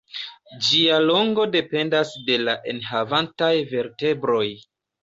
Ĝia 0.67 0.95
longo 1.03 1.45
dependas 1.57 2.15
de 2.31 2.41
la 2.47 2.59
enhavantaj 2.75 3.55
vertebroj. 3.77 4.47